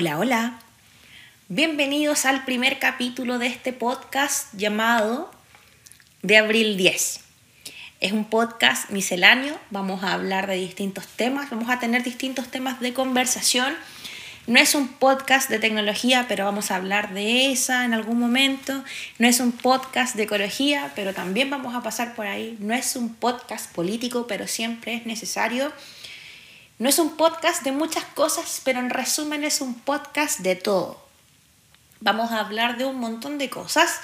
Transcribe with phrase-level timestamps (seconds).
[0.00, 0.60] Hola, hola.
[1.48, 5.28] Bienvenidos al primer capítulo de este podcast llamado
[6.22, 7.18] De Abril 10.
[7.98, 12.78] Es un podcast misceláneo, vamos a hablar de distintos temas, vamos a tener distintos temas
[12.78, 13.74] de conversación.
[14.46, 18.84] No es un podcast de tecnología, pero vamos a hablar de esa en algún momento.
[19.18, 22.56] No es un podcast de ecología, pero también vamos a pasar por ahí.
[22.60, 25.72] No es un podcast político, pero siempre es necesario
[26.78, 31.04] no es un podcast de muchas cosas, pero en resumen es un podcast de todo.
[32.00, 34.00] Vamos a hablar de un montón de cosas.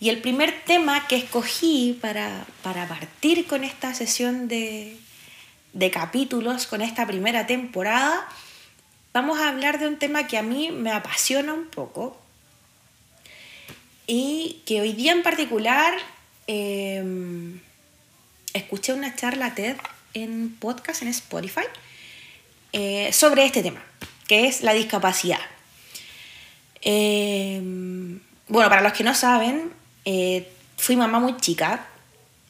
[0.00, 4.98] Y el primer tema que escogí para, partir con esta sesión de,
[5.72, 8.26] de capítulos, con esta primera temporada,
[9.12, 12.18] vamos a hablar de un tema que a mí me apasiona un poco
[14.08, 15.94] y que hoy día en particular
[16.48, 17.60] em,
[18.52, 19.76] escuché una charla TED
[20.14, 21.62] en podcast en Spotify
[22.72, 23.82] eh, sobre este tema,
[24.28, 25.40] que es la discapacidad.
[26.82, 27.60] Eh,
[28.46, 29.72] bueno, para los que no saben,
[30.04, 31.86] eh, fui mamá muy chica,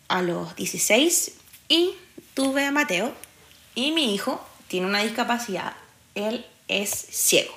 [0.08, 1.32] a los 16,
[1.68, 1.94] y
[2.34, 3.14] tuve a Mateo,
[3.74, 5.72] y mi hijo tiene una discapacidad,
[6.14, 7.54] él es ciego.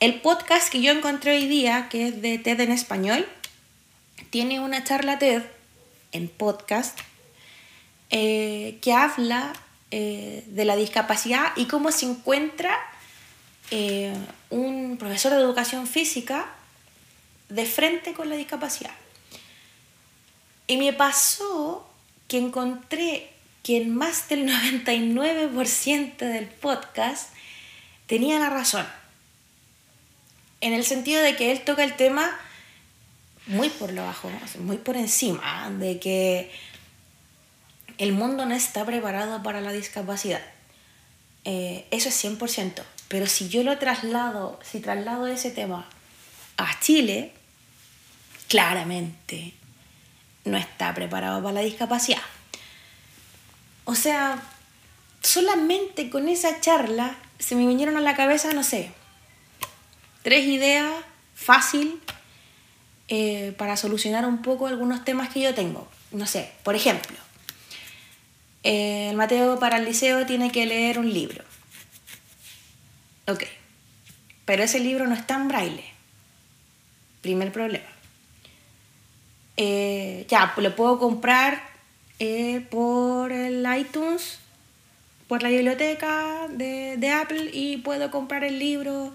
[0.00, 3.28] El podcast que yo encontré hoy día, que es de TED en español,
[4.30, 5.42] tiene una charla TED
[6.12, 6.98] en podcast
[8.10, 9.52] que habla
[9.90, 12.78] eh, de la discapacidad y cómo se encuentra
[13.70, 14.14] eh,
[14.50, 16.46] un profesor de educación física
[17.48, 18.92] de frente con la discapacidad.
[20.66, 21.88] Y me pasó
[22.28, 23.30] que encontré
[23.62, 27.32] que en más del 99% del podcast
[28.06, 28.86] tenía la razón.
[30.60, 32.38] En el sentido de que él toca el tema
[33.46, 36.50] muy por lo bajo, muy por encima, de que
[37.98, 40.42] el mundo no está preparado para la discapacidad.
[41.44, 42.82] Eh, eso es 100%.
[43.08, 45.88] Pero si yo lo traslado, si traslado ese tema
[46.56, 47.32] a Chile,
[48.48, 49.54] claramente
[50.44, 52.22] no está preparado para la discapacidad.
[53.84, 54.42] O sea,
[55.22, 58.90] solamente con esa charla se me vinieron a la cabeza, no sé,
[60.22, 60.92] tres ideas
[61.34, 62.00] fácil
[63.08, 65.88] eh, para solucionar un poco algunos temas que yo tengo.
[66.10, 67.16] No sé, por ejemplo,
[68.62, 71.44] el Mateo para el liceo tiene que leer un libro.
[73.26, 73.44] Ok,
[74.44, 75.84] pero ese libro no está en braille.
[77.20, 77.86] Primer problema.
[79.56, 81.62] Eh, ya, lo puedo comprar
[82.18, 84.38] eh, por el iTunes,
[85.26, 89.12] por la biblioteca de Apple y puedo comprar el libro.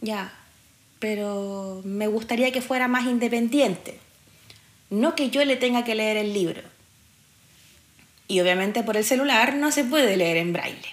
[0.00, 0.32] Ya,
[0.98, 3.98] pero me gustaría que fuera más independiente.
[4.88, 6.75] No que yo le tenga que leer el libro
[8.28, 10.88] y obviamente por el celular no se puede leer en braille.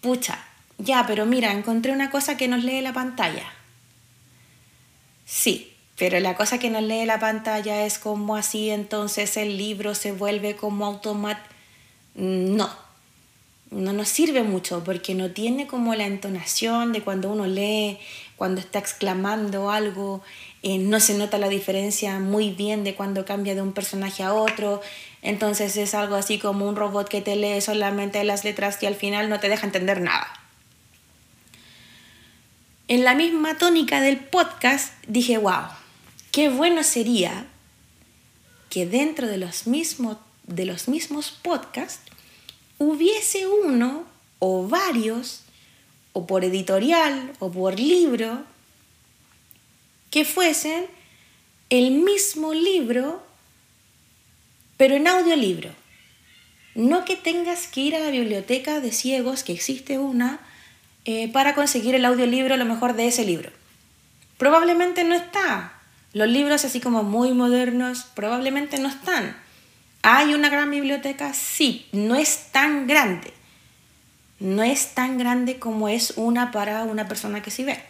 [0.00, 0.38] Pucha,
[0.78, 3.52] ya, pero mira, encontré una cosa que nos lee la pantalla.
[5.24, 9.94] Sí, pero la cosa que nos lee la pantalla es como así, entonces el libro
[9.94, 11.54] se vuelve como automático.
[12.14, 12.70] No,
[13.70, 17.98] no nos sirve mucho porque no tiene como la entonación de cuando uno lee,
[18.36, 20.22] cuando está exclamando algo,
[20.62, 24.32] eh, no se nota la diferencia muy bien de cuando cambia de un personaje a
[24.32, 24.80] otro,
[25.22, 28.94] entonces es algo así como un robot que te lee solamente las letras y al
[28.94, 30.28] final no te deja entender nada.
[32.86, 35.64] En la misma tónica del podcast dije, wow,
[36.30, 37.46] qué bueno sería
[38.70, 42.00] que dentro de los, mismos, de los mismos podcasts
[42.78, 44.04] hubiese uno
[44.38, 45.42] o varios,
[46.12, 48.44] o por editorial o por libro,
[50.10, 50.86] que fuesen
[51.70, 53.22] el mismo libro
[54.78, 55.70] pero en audiolibro.
[56.74, 60.40] No que tengas que ir a la biblioteca de ciegos, que existe una,
[61.04, 63.50] eh, para conseguir el audiolibro lo mejor de ese libro.
[64.38, 65.74] Probablemente no está.
[66.12, 69.36] Los libros así como muy modernos probablemente no están.
[70.02, 71.34] ¿Hay una gran biblioteca?
[71.34, 73.32] Sí, no es tan grande.
[74.38, 77.82] No es tan grande como es una para una persona que sí ve.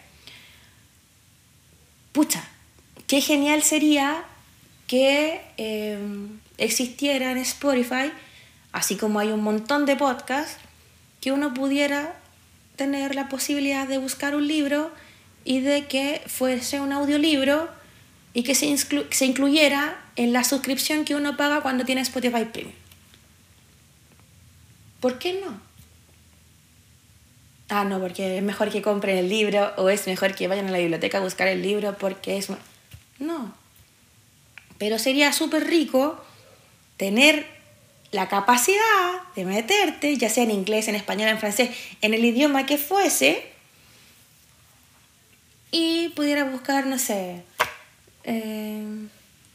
[2.11, 2.43] Pucha,
[3.05, 4.23] qué genial sería
[4.87, 8.11] que em, existiera en Spotify,
[8.71, 10.57] así como hay un montón de podcasts,
[11.21, 12.15] que uno pudiera
[12.75, 14.91] tener la posibilidad de buscar un libro
[15.43, 17.69] y de que fuese un audiolibro
[18.33, 22.75] y que se, incluyera en la suscripción que uno paga cuando tiene Spotify Premium.
[24.99, 25.59] ¿Por qué no?
[27.69, 30.71] Ah, no, porque es mejor que compren el libro o es mejor que vayan a
[30.71, 32.49] la biblioteca a buscar el libro porque es...
[33.19, 33.53] No,
[34.77, 36.23] pero sería súper rico
[36.99, 37.47] tener
[38.11, 41.69] la capacidad de meterte, ya sea en inglés, en español, en francés,
[42.01, 43.41] en el idioma que fuese,
[45.71, 47.43] y pudiera buscar, no sé,
[48.25, 48.83] eh,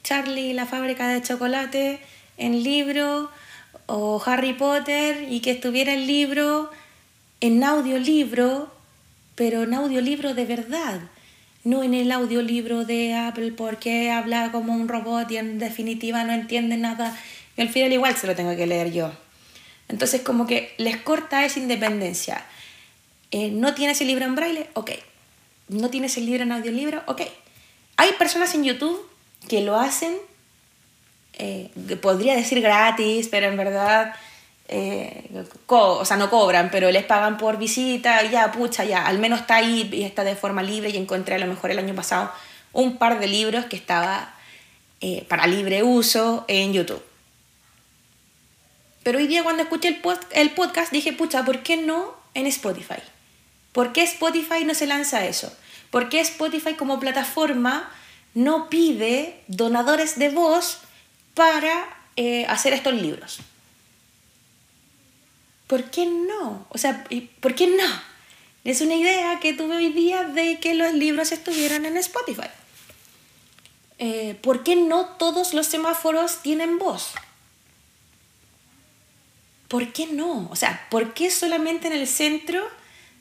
[0.02, 2.00] Charlie la fábrica de chocolate
[2.38, 3.30] en libro
[3.86, 6.70] o Harry Potter y que estuviera el libro
[7.42, 8.72] en audiolibro,
[9.34, 11.00] pero en audiolibro de verdad,
[11.64, 16.32] no en el audiolibro de Apple porque habla como un robot y en definitiva no
[16.32, 17.18] entiende nada
[17.56, 19.12] y al final igual se lo tengo que leer yo.
[19.88, 22.44] Entonces como que les corta esa independencia.
[23.30, 24.66] Eh, ¿No tienes el libro en braille?
[24.74, 24.92] Ok.
[25.68, 27.02] ¿No tienes el libro en audiolibro?
[27.06, 27.22] Ok.
[27.96, 29.00] Hay personas en YouTube
[29.48, 30.14] que lo hacen,
[31.34, 31.70] eh,
[32.00, 34.14] podría decir gratis, pero en verdad,
[34.68, 35.30] eh,
[35.66, 39.56] o sea, no cobran, pero les pagan por visita, ya, pucha, ya, al menos está
[39.56, 42.30] ahí y está de forma libre y encontré a lo mejor el año pasado
[42.72, 44.34] un par de libros que estaba
[45.00, 47.02] eh, para libre uso en YouTube.
[49.02, 50.00] Pero hoy día cuando escuché el,
[50.32, 53.02] el podcast dije, pucha, ¿por qué no en Spotify?
[53.72, 55.54] ¿Por qué Spotify no se lanza eso?
[55.90, 57.90] ¿Por qué Spotify como plataforma
[58.34, 60.78] no pide donadores de voz
[61.34, 63.38] para eh, hacer estos libros.
[65.74, 66.68] ¿Por qué no?
[66.68, 67.04] O sea,
[67.40, 68.00] ¿por qué no?
[68.62, 72.46] Es una idea que tuve hoy día de que los libros estuvieran en Spotify.
[73.98, 77.14] Eh, ¿Por qué no todos los semáforos tienen voz?
[79.66, 80.48] ¿Por qué no?
[80.52, 82.64] O sea, ¿por qué solamente en el centro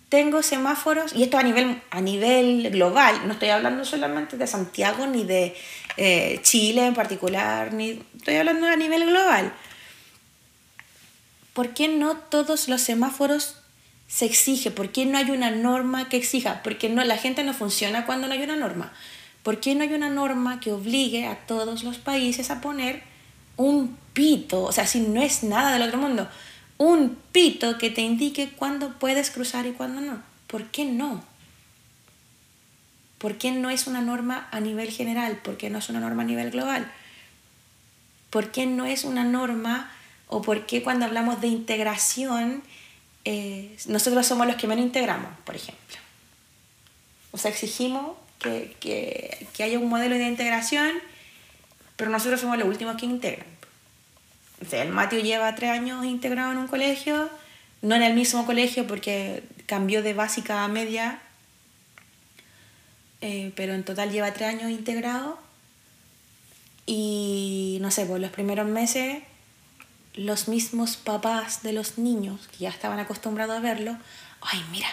[0.10, 5.08] tengo semáforos, y esto a nivel, a nivel global, no estoy hablando solamente de Santiago
[5.08, 5.56] ni de
[5.98, 9.52] eh, Chile en particular, ni estoy hablando a nivel global.
[11.54, 13.56] ¿Por qué no todos los semáforos
[14.08, 14.72] se exige?
[14.72, 16.62] ¿Por qué no hay una norma que exija?
[16.64, 18.92] Porque no, la gente no funciona cuando no hay una norma.
[19.44, 23.04] ¿Por qué no hay una norma que obligue a todos los países a poner
[23.58, 24.64] un pito?
[24.64, 26.28] O sea, si no es nada del otro mundo
[26.78, 30.22] un pito que te indique cuándo puedes cruzar y cuándo no.
[30.48, 31.24] ¿Por qué no?
[33.18, 35.38] ¿Por qué no es una norma a nivel general?
[35.38, 36.92] ¿Por qué no es una norma a nivel global?
[38.30, 39.92] ¿Por qué no es una norma
[40.28, 42.64] o por qué cuando hablamos de integración
[43.26, 45.98] eh, nosotros somos los que menos integramos, por ejemplo?
[47.32, 50.92] O sea, exigimos que, que, que haya un modelo de integración,
[51.96, 53.54] pero nosotros somos los últimos que integran
[54.72, 57.30] el Mateo lleva tres años integrado en un colegio,
[57.82, 61.20] no en el mismo colegio porque cambió de básica a media,
[63.22, 65.38] eh, pero en total lleva tres años integrado.
[66.86, 69.24] Y no sé, por pues los primeros meses,
[70.16, 73.98] los mismos papás de los niños que ya estaban acostumbrados a verlo,
[74.42, 74.90] ay, mira,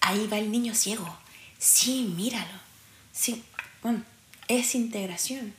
[0.00, 1.16] ahí va el niño ciego.
[1.58, 2.60] Sí, míralo.
[3.12, 3.44] Sí,
[3.82, 4.02] bueno,
[4.48, 5.54] es integración.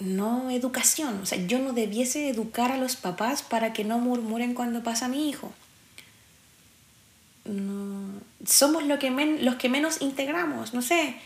[0.00, 1.20] no educación.
[1.22, 5.08] O sea, yo no debiese educar a los papás para que no murmuren cuando pasa
[5.08, 5.52] mi hijo.
[8.44, 11.16] Somos lo que los que menos integramos, no sé.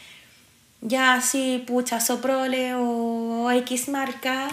[0.82, 4.48] Ya así, pucha, Soprole o X marca,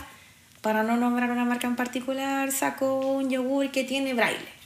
[0.62, 4.58] para no nombrar una marca en particular, saco un yogur que tiene braille.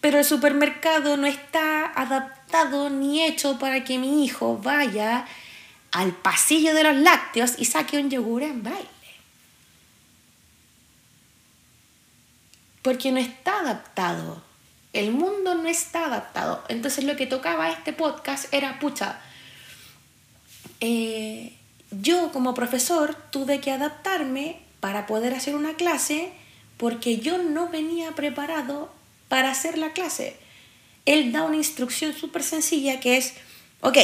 [0.00, 5.26] Pero el supermercado no está adaptado ni hecho para que mi hijo vaya
[5.92, 8.88] al pasillo de los lácteos y saque un yogur en braille.
[12.82, 14.42] Porque no está adaptado.
[14.92, 16.64] El mundo no está adaptado.
[16.68, 19.20] Entonces lo que tocaba este podcast era, pucha,
[20.82, 21.52] eh,
[21.92, 26.32] yo como profesor tuve que adaptarme para poder hacer una clase
[26.76, 28.90] porque yo no venía preparado
[29.28, 30.36] para hacer la clase.
[31.06, 33.34] Él da una instrucción súper sencilla que es,
[33.80, 33.96] ok,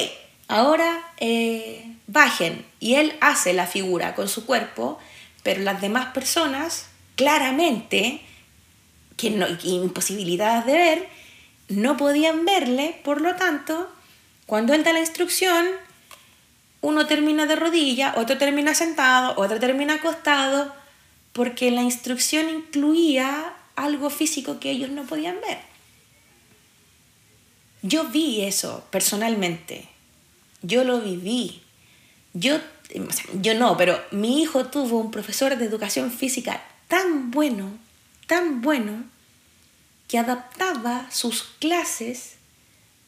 [0.46, 2.64] ahora eh, bajen.
[2.78, 5.00] Y él hace la figura con su cuerpo,
[5.42, 8.20] pero las demás personas, claramente,
[9.16, 11.08] que no, imposibilidades de ver,
[11.68, 13.90] no podían verle, por lo tanto,
[14.46, 15.66] cuando entra la instrucción,
[16.80, 20.74] uno termina de rodilla, otro termina sentado, otro termina acostado,
[21.32, 25.58] porque la instrucción incluía algo físico que ellos no podían ver.
[27.82, 29.88] Yo vi eso personalmente
[30.62, 31.62] yo lo viví.
[32.34, 32.58] Yo,
[33.40, 37.70] yo no, pero mi hijo tuvo un profesor de educación física tan bueno,
[38.26, 39.04] tan bueno,
[40.06, 42.36] que adaptaba sus clases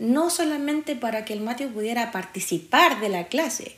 [0.00, 3.76] no solamente para que el Mateo pudiera participar de la clase,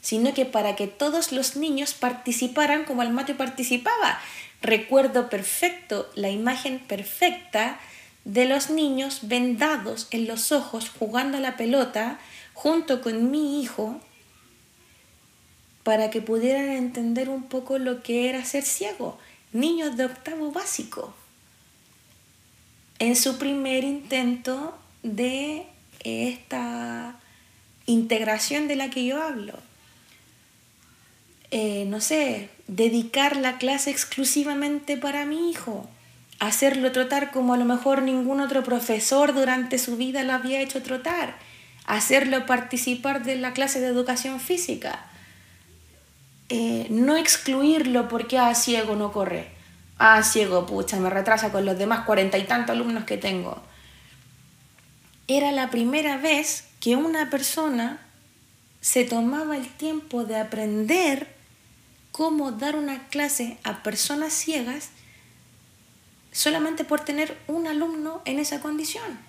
[0.00, 4.18] sino que para que todos los niños participaran como el Mateo participaba.
[4.62, 7.78] Recuerdo perfecto la imagen perfecta
[8.24, 12.18] de los niños vendados en los ojos jugando a la pelota
[12.54, 14.00] junto con mi hijo
[15.82, 19.18] para que pudieran entender un poco lo que era ser ciego,
[19.52, 21.14] niños de octavo básico.
[22.98, 25.66] en su primer intento de
[26.04, 27.14] esta
[27.86, 29.54] integración de la que yo hablo.
[31.50, 35.88] Eh, no sé, dedicar la clase exclusivamente para mi hijo,
[36.38, 40.80] hacerlo trotar como a lo mejor ningún otro profesor durante su vida lo había hecho
[40.82, 41.34] trotar,
[41.86, 45.04] hacerlo participar de la clase de educación física,
[46.48, 49.48] eh, no excluirlo porque, ah, ciego no corre,
[49.98, 53.60] ah, ciego, pucha, me retrasa con los demás cuarenta y tantos alumnos que tengo.
[55.32, 58.04] Era la primera vez que una persona
[58.80, 61.32] se tomaba el tiempo de aprender
[62.10, 64.88] cómo dar una clase a personas ciegas
[66.32, 69.20] solamente por tener un alumno en esa condición.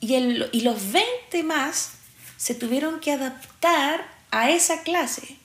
[0.00, 1.90] Y, el, y los 20 más
[2.38, 5.36] se tuvieron que adaptar a esa clase.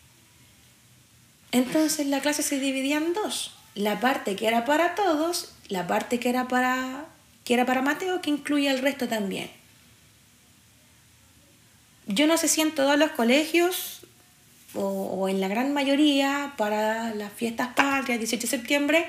[1.52, 3.54] Entonces la clase se dividía en dos.
[3.76, 7.08] La parte que era para todos, la parte que era para,
[7.50, 9.50] que era para Mateo, que incluye al resto también.
[12.06, 14.02] Yo no sé si en todos los colegios
[14.76, 19.08] o, en la gran mayoría para las fiestas patrias, 18 de septiembre,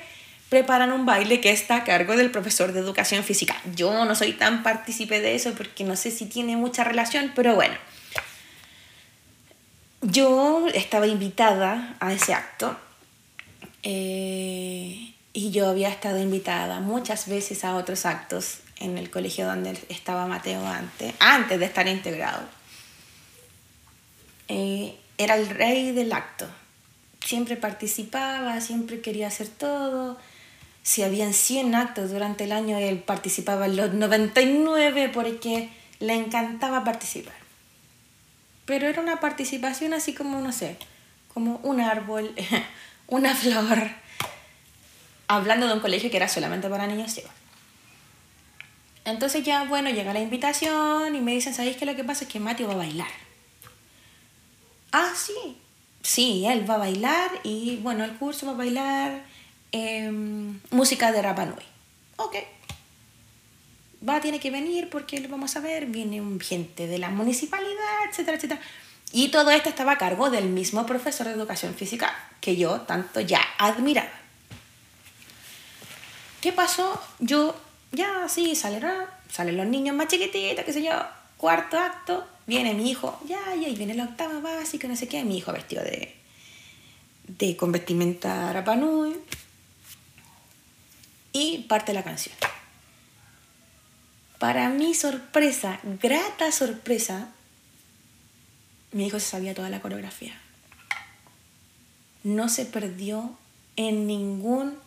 [0.49, 3.61] preparan un baile que está a cargo del profesor de educación física.
[3.76, 7.54] Yo no soy tan partícipe de eso porque no sé si tiene mucha relación, pero
[7.54, 7.75] bueno.
[10.00, 12.75] Yo estaba invitada a ese acto
[13.82, 19.78] eh, y yo había estado invitada muchas veces a otros actos en el colegio donde
[19.88, 22.42] estaba Mateo antes, antes de estar integrado.
[24.49, 26.46] Eh, era el rey del acto.
[27.25, 30.18] Siempre participaba, siempre quería hacer todo
[30.82, 36.84] si habían 100 actos durante el año, él participaba en los 99 porque le encantaba
[36.84, 37.34] participar.
[38.64, 40.76] Pero era una participación así como, no sé,
[41.34, 42.34] como un árbol,
[43.06, 43.90] una flor,
[45.37, 47.32] hablando de un colegio que era solamente para niños ciegos.
[49.04, 52.25] Entonces ya, bueno, llega la invitación y me dicen, ¿sabéis qué lo que pasa?
[52.25, 53.08] Es que Mati va a bailar.
[54.92, 55.56] Ah, sí.
[56.02, 59.22] Sí, él va a bailar y bueno, el curso va a bailar
[59.72, 61.64] Em, música de Rapanui.
[62.16, 62.37] Ok.
[64.08, 68.08] Va, tiene que venir porque lo vamos a ver, viene un gente de la municipalidad,
[68.08, 68.60] etcétera, etcétera.
[69.12, 73.20] Y todo esto estaba a cargo del mismo profesor de educación física que yo tanto
[73.20, 74.10] ya admiraba.
[76.40, 77.00] ¿Qué pasó?
[77.18, 77.54] Yo,
[77.92, 78.85] ya, sí, salen,
[79.30, 80.92] salen los niños más chiquititos, qué sé yo,
[81.37, 85.23] cuarto acto, viene mi hijo, ya, ya, y viene la octava básica, no sé qué,
[85.25, 86.16] mi hijo vestido de,
[87.26, 89.16] de con vestimenta Rapanui,
[91.32, 92.35] y parte la canción.
[94.38, 97.28] Para mi sorpresa, grata sorpresa,
[98.92, 100.40] mi hijo se sabía toda la coreografía.
[102.25, 103.37] No se perdió
[103.76, 104.78] en ningún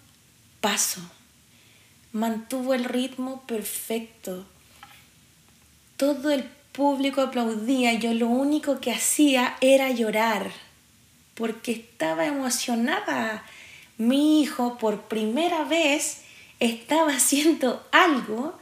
[0.59, 1.01] paso.
[2.13, 4.45] Mantuvo el ritmo perfecto.
[5.97, 7.93] Todo el público aplaudía.
[7.93, 10.51] Yo lo único que hacía era llorar
[11.33, 13.43] porque estaba emocionada.
[13.97, 16.21] Mi hijo por primera vez
[16.59, 18.59] estaba haciendo algo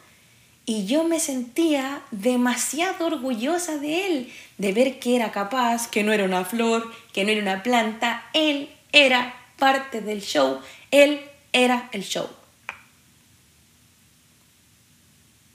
[0.66, 6.14] y yo me sentía demasiado orgullosa de él, de ver que era capaz, que no
[6.14, 11.20] era una flor, que no era una planta, él era parte del show, él
[11.52, 12.30] era el show.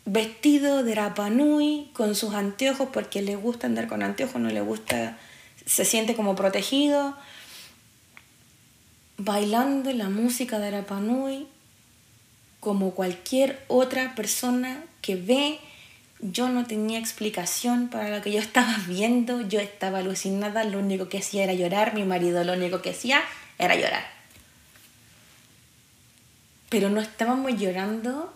[0.09, 5.19] Vestido de Rapanui, con sus anteojos, porque le gusta andar con anteojos, no le gusta,
[5.67, 7.17] se siente como protegido,
[9.19, 11.49] bailando la música de Rapanui,
[12.61, 15.59] como cualquier otra persona que ve.
[16.21, 21.09] Yo no tenía explicación para lo que yo estaba viendo, yo estaba alucinada, lo único
[21.09, 23.23] que hacía era llorar, mi marido lo único que hacía
[23.59, 24.07] era llorar.
[26.69, 28.36] Pero no estábamos llorando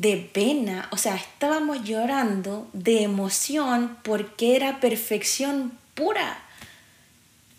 [0.00, 6.38] de pena, o sea, estábamos llorando de emoción porque era perfección pura.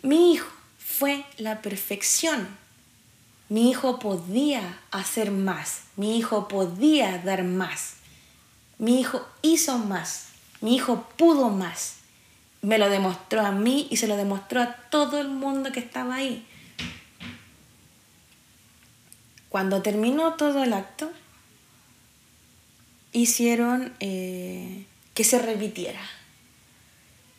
[0.01, 2.48] Mi hijo fue la perfección.
[3.50, 7.96] Mi hijo podía hacer más, mi hijo podía dar más,
[8.77, 10.27] mi hijo hizo más,
[10.62, 11.96] mi hijo pudo más.
[12.62, 16.15] Me lo demostró a mí y se lo demostró a todo el mundo que estaba
[16.15, 16.46] ahí.
[19.50, 21.10] Cuando terminó todo el acto,
[23.12, 26.01] hicieron eh, que se repitiera,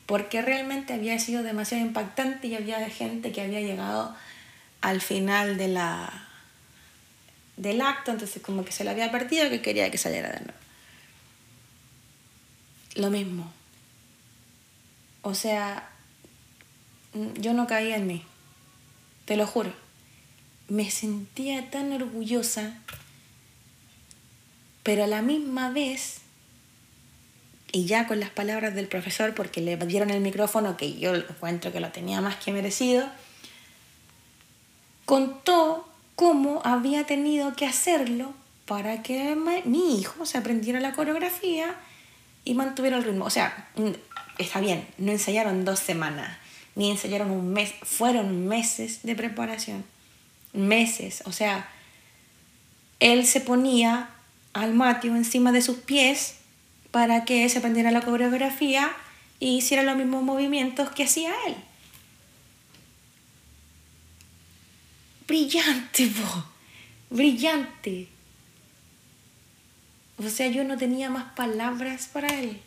[0.06, 4.14] porque realmente había sido demasiado impactante y había gente que había llegado
[4.80, 6.28] al final de la,
[7.56, 10.58] del acto, entonces como que se lo había perdido que quería que saliera de nuevo.
[12.96, 13.52] Lo mismo.
[15.22, 15.90] O sea,
[17.38, 18.24] yo no caía en mí,
[19.26, 19.72] te lo juro.
[20.68, 22.78] Me sentía tan orgullosa
[24.82, 26.20] Pero a la misma vez,
[27.72, 31.72] y ya con las palabras del profesor, porque le dieron el micrófono, que yo encuentro
[31.72, 33.08] que lo tenía más que merecido,
[35.04, 38.34] contó cómo había tenido que hacerlo
[38.66, 41.74] para que mi hijo se aprendiera la coreografía
[42.44, 43.24] y mantuviera el ritmo.
[43.24, 43.68] O sea,
[44.38, 46.38] está bien, no ensayaron dos semanas,
[46.74, 49.84] ni ensayaron un mes, fueron meses de preparación.
[50.52, 51.68] Meses, o sea,
[53.00, 54.10] él se ponía
[54.52, 56.36] al Mateo encima de sus pies
[56.90, 58.90] para que se aprendiera la coreografía
[59.38, 61.54] y hiciera los mismos movimientos que hacía él.
[65.26, 66.10] Brillante,
[67.08, 68.08] brillante.
[70.18, 72.60] O sea, yo no tenía más palabras para él.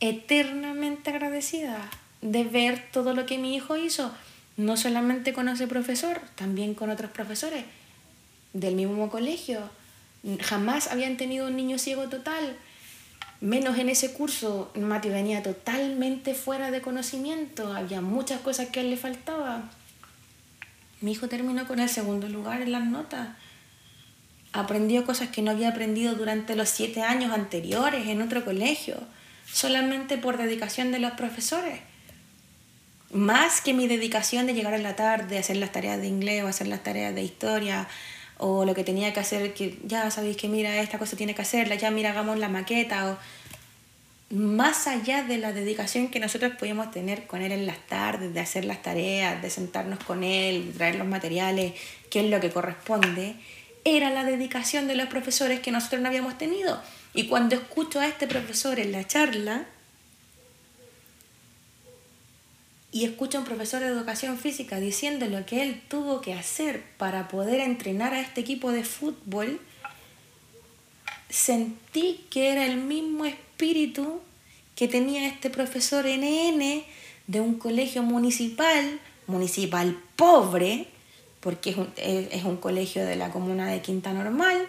[0.00, 1.90] Eternamente agradecida
[2.22, 4.12] de ver todo lo que mi hijo hizo,
[4.56, 7.64] no solamente con ese profesor, también con otros profesores
[8.52, 9.68] del mismo colegio.
[10.40, 12.56] Jamás habían tenido un niño ciego total,
[13.40, 14.72] menos en ese curso.
[14.74, 19.70] Mati venía totalmente fuera de conocimiento, había muchas cosas que a él le faltaba.
[21.00, 23.28] Mi hijo terminó con el segundo lugar en las notas
[24.60, 28.96] aprendió cosas que no había aprendido durante los siete años anteriores en otro colegio,
[29.50, 31.80] solamente por dedicación de los profesores.
[33.12, 36.48] Más que mi dedicación de llegar a la tarde, hacer las tareas de inglés o
[36.48, 37.86] hacer las tareas de historia,
[38.38, 41.42] o lo que tenía que hacer, que ya sabéis que mira, esta cosa tiene que
[41.42, 43.18] hacerla, ya mira, hagamos la maqueta, o
[44.34, 48.40] más allá de la dedicación que nosotros podíamos tener con él en las tardes, de
[48.40, 51.74] hacer las tareas, de sentarnos con él, traer los materiales,
[52.10, 53.36] que es lo que corresponde,
[53.84, 56.80] era la dedicación de los profesores que nosotros no habíamos tenido.
[57.14, 59.64] Y cuando escucho a este profesor en la charla,
[62.96, 66.82] y escucho a un profesor de educación física diciendo lo que él tuvo que hacer
[66.96, 69.60] para poder entrenar a este equipo de fútbol,
[71.28, 74.20] sentí que era el mismo espíritu
[74.74, 76.84] que tenía este profesor NN
[77.26, 80.86] de un colegio municipal, municipal pobre,
[81.40, 84.66] porque es un, es un colegio de la comuna de Quinta Normal,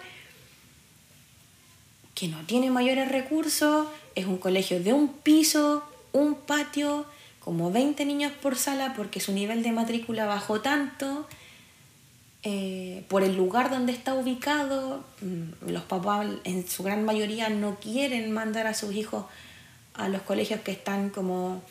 [2.13, 7.05] que no tiene mayores recursos, es un colegio de un piso, un patio,
[7.47, 11.25] como 20 niños por sala porque su nivel de matrícula bajó tanto,
[12.43, 17.77] eh, por el lugar donde está ubicado, mm, los papás en su gran mayoría no
[17.79, 19.23] quieren mandar a sus hijos
[19.93, 21.61] a los colegios que están como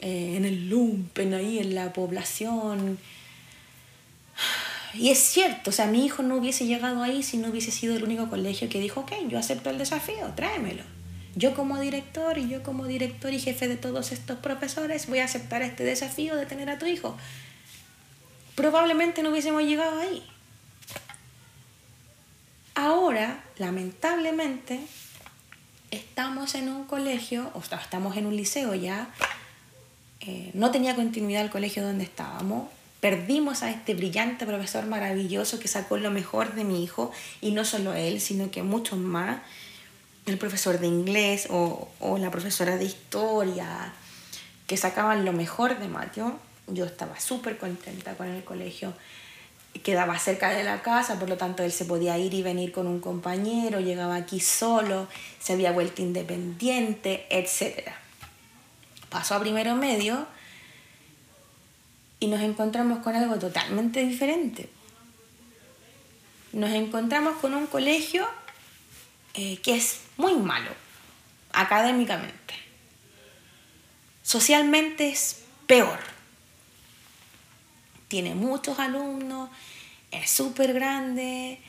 [0.00, 2.98] eh, en el lumpen, ahí en la población,
[4.94, 7.94] y es cierto, o sea, mi hijo no hubiese llegado ahí si no hubiese sido
[7.94, 10.95] el único colegio que dijo, ok, yo acepto el desafío, tráemelo.
[11.36, 15.24] Yo como director y yo como director y jefe de todos estos profesores voy a
[15.24, 17.16] aceptar este desafío de tener a tu hijo.
[18.56, 20.26] Probablemente no hubiésemos llegado ahí.
[22.74, 24.80] Ahora, lamentablemente,
[25.90, 29.10] estamos en un colegio, o estamos en un liceo ya,
[30.20, 32.68] eh, no tenía continuidad el colegio donde estábamos,
[33.00, 37.64] Perdimos a este brillante profesor maravilloso que sacó lo mejor de mi hijo, y no
[37.64, 39.38] solo él, sino que muchos más.
[40.26, 43.92] El profesor de inglés o, o la profesora de historia,
[44.66, 46.38] que sacaban lo mejor de Mateo.
[46.66, 48.92] Yo estaba súper contenta con el colegio.
[49.82, 52.86] Quedaba cerca de la casa, por lo tanto él se podía ir y venir con
[52.86, 55.06] un compañero, llegaba aquí solo,
[55.38, 57.90] se había vuelto independiente, etc.
[59.10, 60.26] Pasó a primero medio
[62.20, 64.70] y nos encontramos con algo totalmente diferente.
[66.52, 68.26] Nos encontramos con un colegio
[69.38, 70.70] eh, que es muy malo,
[71.52, 72.54] académicamente.
[74.22, 75.98] Socialmente es peor.
[78.08, 79.50] Tiene muchos alumnos,
[80.10, 81.60] es súper grande,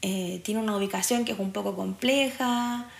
[0.00, 2.90] eh, tiene una ubicación que es un poco compleja,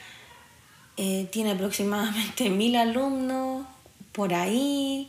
[0.97, 3.67] eh, tiene aproximadamente mil alumnos
[4.13, 5.09] por ahí.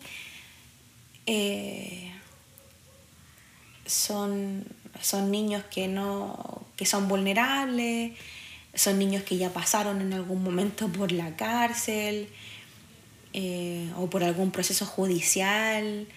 [3.85, 4.65] Son,
[4.99, 8.13] son niños que, no, que son vulnerables,
[8.73, 12.27] son niños que ya pasaron en algún momento por la cárcel
[13.33, 16.07] eh, o por algún proceso judicial.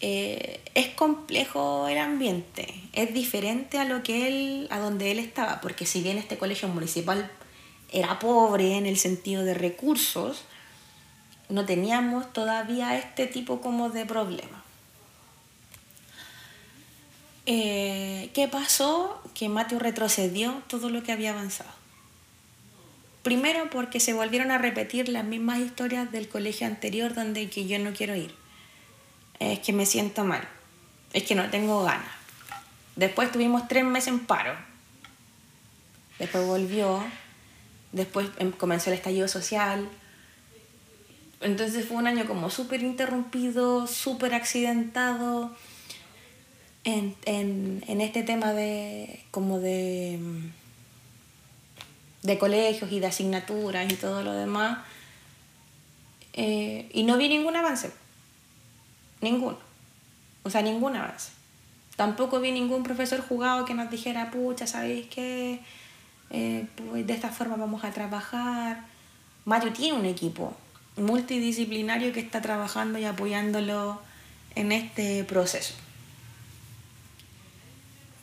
[0.00, 5.60] Eh, es complejo el ambiente, es diferente a lo que él, a donde él estaba,
[5.60, 7.30] porque si bien este colegio municipal
[7.90, 10.42] era pobre en el sentido de recursos,
[11.48, 14.62] no teníamos todavía este tipo como de problema.
[17.46, 19.22] Eh, ¿Qué pasó?
[19.34, 21.70] Que Mateo retrocedió todo lo que había avanzado.
[23.22, 27.78] Primero porque se volvieron a repetir las mismas historias del colegio anterior donde que yo
[27.78, 28.34] no quiero ir.
[29.40, 30.46] Es que me siento mal.
[31.12, 32.06] Es que no tengo ganas.
[32.96, 34.54] Después tuvimos tres meses en paro.
[36.18, 37.02] después volvió,
[37.92, 39.88] después em- comenzó el estallido social.
[41.40, 45.56] Entonces fue un año como súper interrumpido, súper accidentado
[46.84, 50.18] en, en, en este tema de como de,
[52.22, 54.78] de colegios y de asignaturas y todo lo demás.
[56.34, 57.90] Eh, y no vi ningún avance.
[59.20, 59.58] Ninguno.
[60.42, 61.30] O sea, ningún avance.
[61.96, 65.60] Tampoco vi ningún profesor jugado que nos dijera, pucha, ¿sabéis qué?
[66.30, 68.84] Eh, pues de esta forma vamos a trabajar.
[69.44, 70.54] Mario tiene un equipo
[70.96, 74.00] multidisciplinario que está trabajando y apoyándolo
[74.54, 75.74] en este proceso.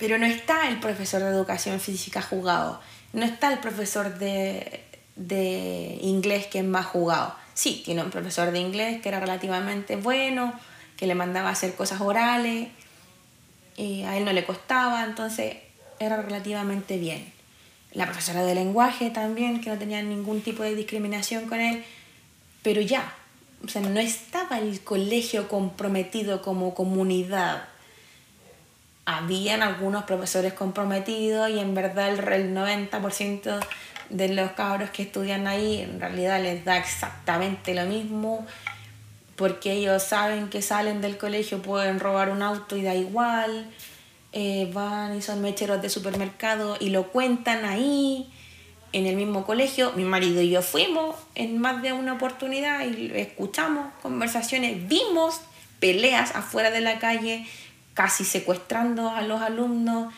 [0.02, 2.82] Pero no está el profesor de educación física jugado,
[3.14, 4.84] no está el profesor de,
[5.16, 7.36] de inglés que es más jugado.
[7.54, 10.60] Sí, tiene un profesor de inglés que era relativamente bueno,
[10.98, 12.70] que le mandaba a hacer cosas orales,
[13.78, 15.58] y a él no le costaba, entonces
[16.00, 17.32] era relativamente bien.
[17.94, 21.84] La profesora de lenguaje también, que no tenía ningún tipo de discriminación con él,
[22.64, 23.14] pero ya,
[23.64, 27.66] o sea, no estaba el colegio comprometido como comunidad.
[29.06, 33.60] Habían algunos profesores comprometidos y en verdad el, el 90%
[34.10, 38.46] de los cabros que estudian ahí en realidad les da exactamente lo mismo
[39.42, 43.66] porque ellos saben que salen del colegio, pueden robar un auto y da igual,
[44.34, 48.32] eh, van y son mecheros de supermercado y lo cuentan ahí,
[48.94, 49.94] en el mismo colegio.
[49.96, 55.42] Mi marido y yo fuimos en más de una oportunidad y escuchamos conversaciones, vimos
[55.80, 57.48] peleas afuera de la calle,
[57.94, 60.14] casi secuestrando a los alumnos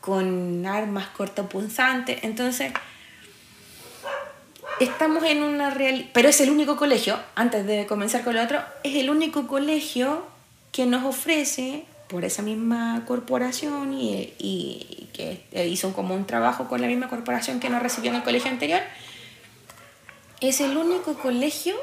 [0.00, 2.24] con armas cortopunzantes.
[2.24, 2.72] Entonces,
[4.80, 6.10] estamos en una real...
[6.14, 10.26] Pero es el único colegio, antes de comenzar con lo otro, es el único colegio
[10.72, 16.80] que nos ofrece, por esa misma corporación y, y que hizo como un trabajo con
[16.80, 18.80] la misma corporación que nos recibió en el colegio anterior,
[20.40, 21.76] es el único colegio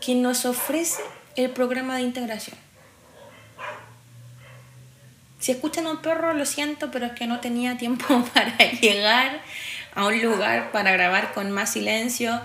[0.00, 1.02] que nos ofrece
[1.34, 2.65] el programa de integración.
[5.38, 9.42] Si escuchan a un perro, lo siento, pero es que no tenía tiempo para llegar
[9.94, 12.40] a un lugar para grabar con más silencio,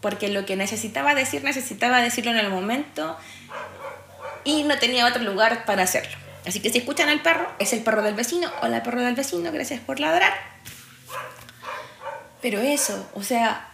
[0.00, 3.16] porque lo que necesitaba decir necesitaba decirlo en el momento
[4.44, 6.16] y no tenía otro lugar para hacerlo.
[6.46, 8.50] Así que si escuchan al perro, es el perro del vecino.
[8.62, 10.32] Hola perro del vecino, gracias por ladrar.
[12.40, 13.70] Pero eso, o sea,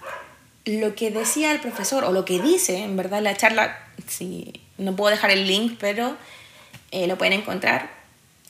[0.65, 4.97] lo que decía el profesor, o lo que dice, en verdad, la charla, si no
[4.97, 6.17] puedo dejar el link, pero
[6.91, 7.96] eh, lo pueden encontrar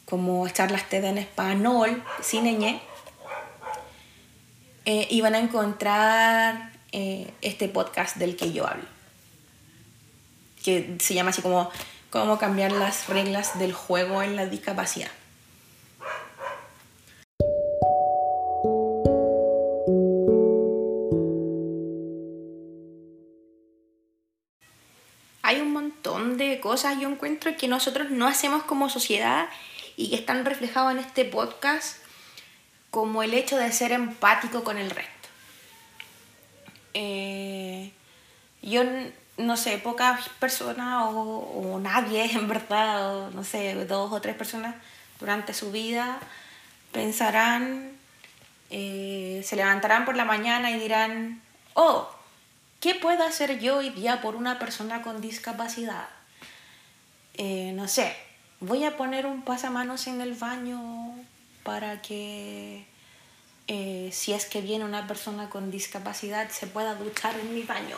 [0.06, 2.80] como charlas TED en español, sin ñ,
[4.84, 8.84] eh, y van a encontrar eh, este podcast del que yo hablo,
[10.64, 11.70] que se llama así como
[12.10, 15.10] cómo cambiar las reglas del juego en la discapacidad.
[25.42, 29.48] Hay un montón de cosas yo encuentro que nosotros no hacemos como sociedad
[29.96, 31.98] y que están reflejados en este podcast
[32.90, 35.28] como el hecho de ser empático con el resto.
[36.94, 37.92] Eh,
[38.62, 38.82] yo
[39.36, 44.74] no sé, pocas personas o, nadie en verdad, no sé, dos o tres personas
[45.18, 46.18] durante su vida
[46.92, 47.92] pensarán,
[48.70, 51.42] eh, se levantarán por la mañana y dirán,
[51.74, 52.10] oh,
[52.80, 56.08] ¿qué puedo hacer yo hoy día por una persona con discapacidad?
[57.34, 58.16] Eh, no sé,
[58.60, 61.14] voy a poner un pasamanos en el baño
[61.62, 62.86] para que
[63.68, 67.96] eh, si es que viene una persona con discapacidad se pueda duchar en mi baño.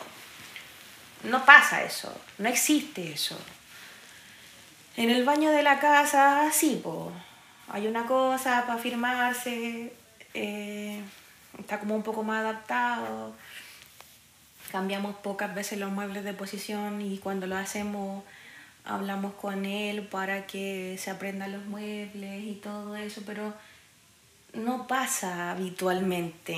[1.23, 3.37] No pasa eso, no existe eso.
[4.97, 7.11] En el baño de la casa, sí, po,
[7.67, 9.93] hay una cosa para firmarse,
[10.33, 11.01] eh,
[11.57, 13.33] está como un poco más adaptado.
[14.71, 18.23] Cambiamos pocas veces los muebles de posición y cuando lo hacemos
[18.89, 23.53] hablamos con él para que se aprendan los muebles y todo eso, pero
[24.53, 26.57] no pasa habitualmente.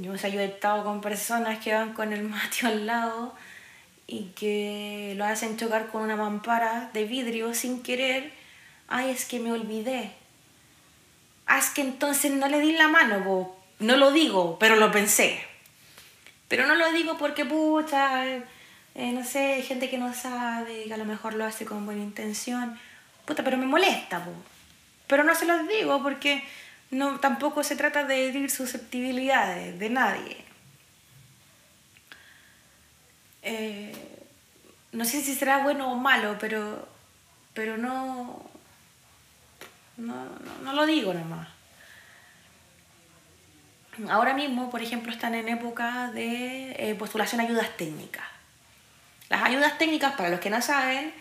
[0.00, 3.34] Yo, o yo he estado con personas que van con el matio al lado
[4.06, 8.32] y que lo hacen chocar con una mampara de vidrio sin querer.
[8.88, 10.12] Ay, es que me olvidé.
[11.46, 15.40] Ah, es que entonces no le di la mano, no lo digo, pero lo pensé.
[16.48, 18.24] Pero no lo digo porque, pucha,
[18.96, 22.02] eh, no sé, gente que no sabe, que a lo mejor lo hace con buena
[22.02, 22.78] intención.
[23.26, 24.32] Puta, pero me molesta, bo.
[25.06, 26.42] Pero no se los digo porque
[26.90, 30.44] no, tampoco se trata de herir susceptibilidades de nadie.
[33.42, 33.92] Eh,
[34.92, 36.88] no sé si será bueno o malo, pero,
[37.52, 38.48] pero no,
[39.98, 41.48] no, no, no lo digo nomás.
[44.08, 48.35] ahora mismo, por ejemplo, están en época de eh, postulación a ayudas técnicas.
[49.28, 51.12] Las ayudas técnicas, para los que no saben,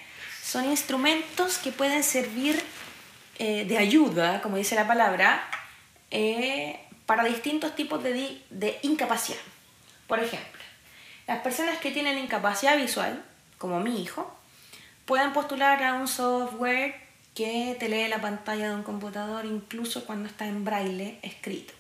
[0.44, 2.62] son instrumentos que pueden servir
[3.40, 5.44] eh, de ayuda, como dice la palabra,
[6.12, 9.40] eh, para distintos tipos de, de incapacidad.
[10.08, 10.62] Por ejemplo,
[11.28, 13.24] las personas que tienen incapacidad visual,
[13.58, 14.36] como mi hijo,
[15.06, 16.96] pueden postular a un software
[17.36, 21.75] que te lee la pantalla de un computador incluso cuando está en braille escrito.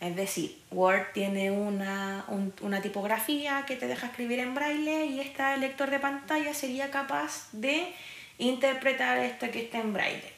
[0.00, 2.24] Es decir, Word tiene una,
[2.62, 7.48] una, tipografía que te deja escribir en braille y este lector de pantalla sería capaz
[7.52, 7.94] de
[8.38, 10.32] interpretar esto que está en braille.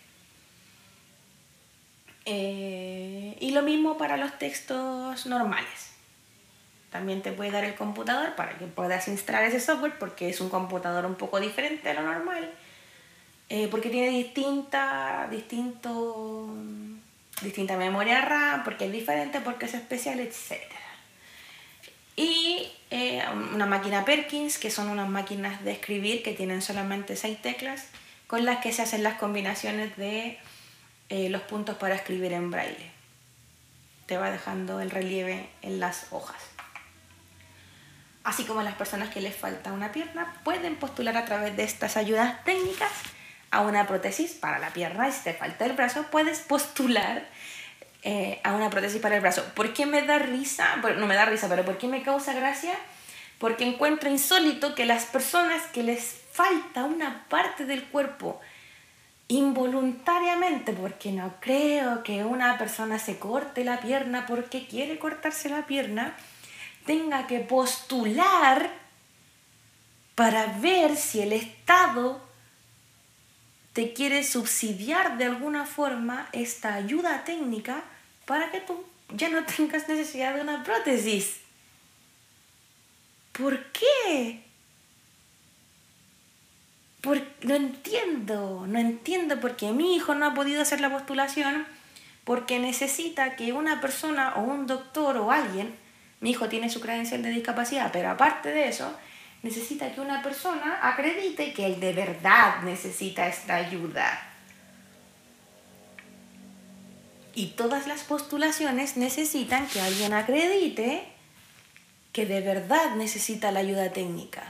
[2.25, 5.93] Eh, y lo mismo para los textos normales.
[6.91, 10.51] También te puede dar el computador para que puedas instalar ese software porque es un
[10.51, 12.51] computador un poco diferente a lo normal.
[13.49, 16.53] Eh, porque tiene distinta, distinto,
[17.43, 20.63] distinta memoria RAM, porque es diferente, porque es especial, etc.
[22.17, 23.23] Y eh,
[23.55, 27.87] una máquina Perkins, que son unas máquinas de escribir que tienen solamente seis teclas,
[28.27, 30.39] con las que se hacen las combinaciones de
[31.09, 32.91] eh, los puntos para escribir en braille.
[34.07, 36.43] Te va dejando el relieve en las hojas.
[38.25, 41.97] Así como las personas que les falta una pierna pueden postular a través de estas
[41.97, 42.93] ayudas técnicas
[43.51, 47.27] a una prótesis para la pierna y si te falta el brazo puedes postular
[48.03, 49.45] eh, a una prótesis para el brazo.
[49.55, 50.77] ¿Por qué me da risa?
[50.77, 52.75] no me da risa, pero ¿por qué me causa gracia?
[53.39, 58.41] Porque encuentro insólito que las personas que les falta una parte del cuerpo
[59.29, 65.67] involuntariamente, porque no creo que una persona se corte la pierna porque quiere cortarse la
[65.67, 66.17] pierna,
[66.87, 68.71] tenga que postular
[70.15, 72.21] para ver si el Estado
[73.73, 77.85] te quiere subsidiar de alguna forma esta ayuda técnica
[78.25, 81.41] para que tú ya no tengas necesidad de una prótesis.
[83.33, 84.43] ¿Por qué?
[87.43, 91.67] no entiendo, no entiendo por qué mi hijo no ha podido hacer la postulación
[92.23, 95.75] porque necesita que una persona o un doctor o alguien
[96.23, 98.97] mi hijo tiene su credencial de discapacidad, pero aparte de eso,
[99.43, 104.32] necesita que una persona acredite que él de verdad necesita esta ayuda.
[107.35, 111.05] Y todas las postulaciones necesitan que alguien acredite
[112.13, 114.43] que de verdad necesita la ayuda técnica.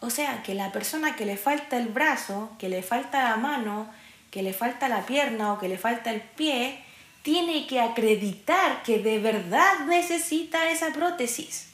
[0.00, 3.90] O sea, que la persona que le falta el brazo, que le falta la mano,
[4.30, 6.84] que le falta la pierna o que le falta el pie,
[7.22, 11.66] tiene que acreditar que de verdad necesita esa prótesis.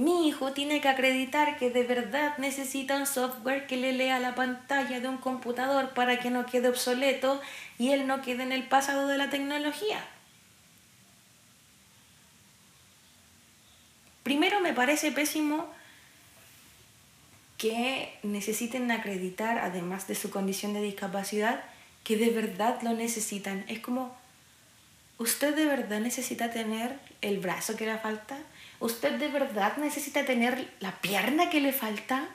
[0.00, 4.34] Mi hijo tiene que acreditar que de verdad necesita un software que le lea la
[4.34, 7.38] pantalla de un computador para que no quede obsoleto
[7.78, 10.02] y él no quede en el pasado de la tecnología.
[14.22, 15.68] Primero me parece pésimo
[17.58, 21.62] que necesiten acreditar, además de su condición de discapacidad,
[22.04, 23.66] que de verdad lo necesitan.
[23.68, 24.16] Es como,
[25.18, 28.38] ¿usted de verdad necesita tener el brazo que le falta?
[28.80, 32.26] ¿Usted de verdad necesita tener la pierna que le falta?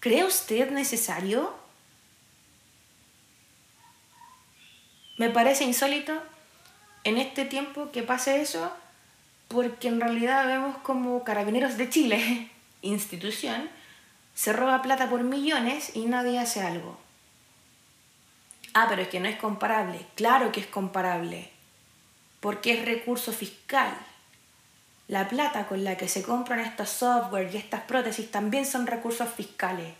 [0.00, 1.54] ¿Cree usted necesario?
[5.16, 6.22] Me parece insólito
[7.04, 8.70] en este tiempo que pase eso,
[9.48, 12.50] porque en realidad vemos como Carabineros de Chile,
[12.82, 13.70] institución,
[14.34, 16.98] se roba plata por millones y nadie hace algo.
[18.74, 20.06] Ah, pero es que no es comparable.
[20.16, 21.50] Claro que es comparable,
[22.40, 23.94] porque es recurso fiscal.
[25.12, 29.28] La plata con la que se compran estos software y estas prótesis también son recursos
[29.28, 29.92] fiscales.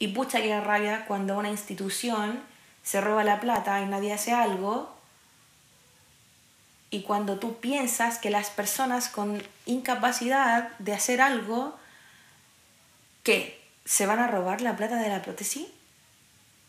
[0.00, 2.42] Y pucha que rabia cuando una institución
[2.82, 4.92] se roba la plata y nadie hace algo.
[6.90, 11.78] Y cuando tú piensas que las personas con incapacidad de hacer algo,
[13.22, 13.62] ¿qué?
[13.84, 15.68] ¿Se van a robar la plata de la prótesis?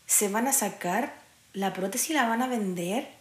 [0.06, 1.12] se van a sacar
[1.52, 3.15] la prótesis y la van a vender.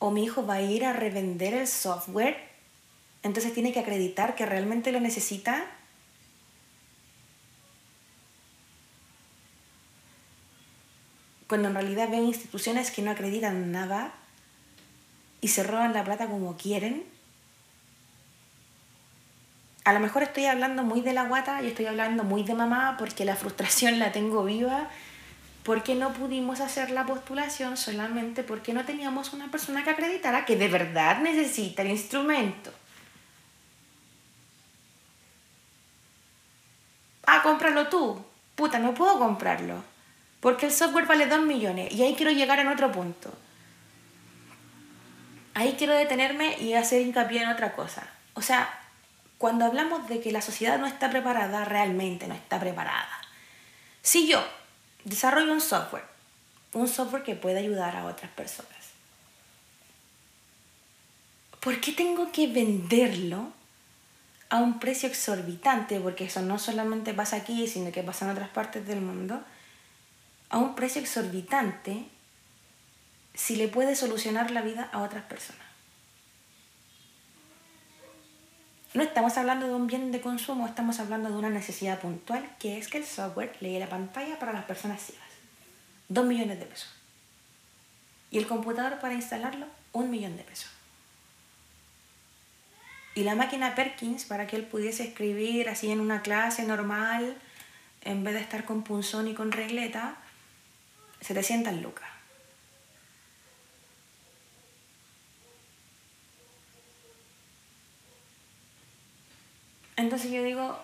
[0.00, 2.36] O mi hijo va a ir a revender el software.
[3.22, 5.64] Entonces tiene que acreditar que realmente lo necesita.
[11.46, 14.12] Cuando en realidad ven instituciones que no acreditan nada
[15.40, 17.04] y se roban la plata como quieren
[19.84, 22.96] a lo mejor estoy hablando muy de la guata y estoy hablando muy de mamá
[22.98, 24.88] porque la frustración la tengo viva,
[25.62, 30.56] porque no pudimos hacer la postulación solamente porque no teníamos una persona que acreditara que
[30.56, 32.72] de verdad necesita el instrumento.
[37.26, 38.24] Ah, cómpralo tú.
[38.54, 39.84] puta, no puedo comprarlo.
[40.40, 43.32] Porque el software vale 2 millones y ahí quiero llegar en otro punto.
[45.54, 48.08] Ahí quiero detenerme y hacer hincapié en otra cosa.
[48.34, 48.80] O sea,
[49.36, 53.20] cuando hablamos de que la sociedad no está preparada, realmente no está preparada.
[54.02, 54.42] Si yo
[55.04, 56.04] desarrollo un software,
[56.72, 58.70] un software que pueda ayudar a otras personas,
[61.60, 63.52] ¿por qué tengo que venderlo
[64.48, 66.00] a un precio exorbitante?
[66.00, 69.42] Porque eso no solamente pasa aquí, sino que pasa en otras partes del mundo.
[70.48, 72.06] A un precio exorbitante
[73.34, 75.69] si le puede solucionar la vida a otras personas.
[78.92, 82.76] No estamos hablando de un bien de consumo, estamos hablando de una necesidad puntual, que
[82.76, 85.28] es que el software lee la pantalla para las personas ciegas.
[86.08, 86.90] Dos millones de pesos.
[88.32, 90.70] Y el computador para instalarlo, un millón de pesos.
[93.14, 97.36] Y la máquina Perkins para que él pudiese escribir así en una clase normal,
[98.02, 100.16] en vez de estar con punzón y con regleta,
[101.20, 102.09] 700 lucas.
[110.00, 110.78] Entonces yo digo,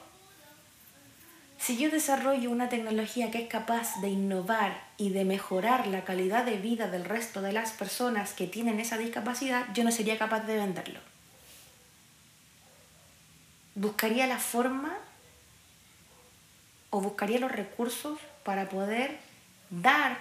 [1.58, 6.44] si yo desarrollo una tecnología que es capaz de innovar y de mejorar la calidad
[6.44, 10.40] de vida del resto de las personas que tienen esa discapacidad, yo no sería capaz
[10.40, 11.00] de venderlo.
[13.74, 14.94] Buscaría la forma
[16.90, 19.18] o buscaría los recursos para poder
[19.70, 20.18] dar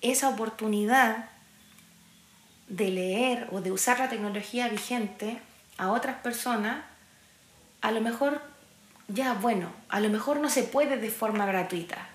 [0.00, 1.28] esa oportunidad
[2.68, 5.38] de leer o de usar la tecnología vigente
[5.76, 6.91] a otras personas
[7.82, 8.40] a lo mejor,
[9.08, 12.08] ya bueno, a lo mejor no se puede de forma gratuita.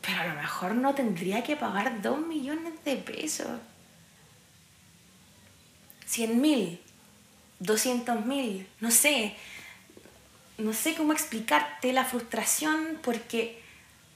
[0.00, 3.60] Pero a lo mejor no tendría que pagar dos millones de pesos.
[6.06, 6.80] Cien mil,
[7.58, 9.36] doscientos mil, no sé.
[10.58, 13.60] No sé cómo explicarte la frustración porque,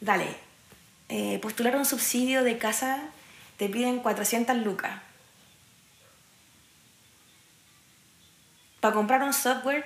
[0.01, 0.37] dale,
[1.09, 3.03] eh, postular un subsidio de casa
[3.57, 5.10] te piden 400 lucas
[8.81, 9.85] Para comprar un software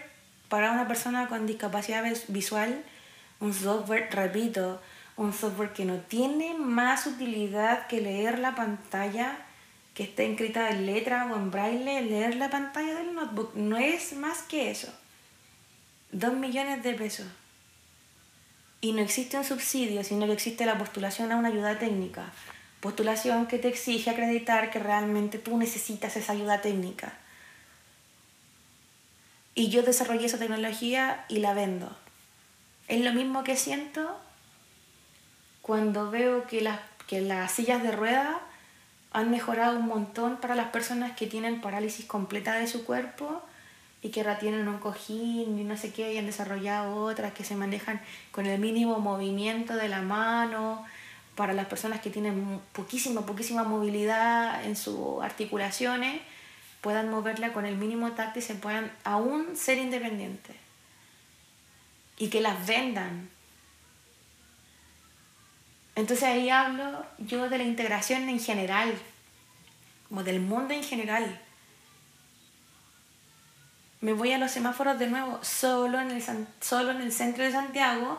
[0.49, 2.85] para una persona con discapacidad visual,
[3.41, 4.81] un software, repito,
[5.17, 9.37] un software que no tiene más utilidad que leer la pantalla
[9.95, 13.55] que esté escrita en letra o en braille, leer la pantalla del notebook.
[13.55, 14.93] No es más que eso.
[16.11, 17.27] Dos millones de pesos.
[18.81, 22.33] Y no existe un subsidio, sino que existe la postulación a una ayuda técnica.
[22.81, 27.13] Postulación que te exige acreditar que realmente tú necesitas esa ayuda técnica.
[29.55, 31.95] Y yo desarrollé esa tecnología y la vendo.
[32.89, 34.17] Es lo mismo que siento
[35.63, 38.41] cuando veo que las, que las sillas de rueda
[39.13, 43.43] han mejorado un montón para las personas que tienen parálisis completa de su cuerpo
[44.03, 47.45] y que ahora tienen un cojín y no sé qué, y han desarrollado otras que
[47.45, 50.85] se manejan con el mínimo movimiento de la mano,
[51.37, 56.21] para las personas que tienen poquísima, poquísima movilidad en sus articulaciones
[56.85, 60.55] puedan moverla con el mínimo tacto y se puedan aún ser independientes.
[62.19, 63.31] Y que las vendan.
[65.97, 68.93] Entonces ahí hablo yo de la integración en general,
[70.11, 71.41] como del mundo en general.
[74.03, 75.43] Me voy a los semáforos de nuevo.
[75.43, 76.23] Solo en el,
[76.61, 78.19] solo en el centro de Santiago